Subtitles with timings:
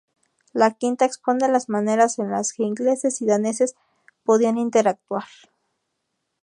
[0.51, 3.75] La quinta expone las maneras en las que ingleses y daneses
[4.23, 5.25] podían interactuar.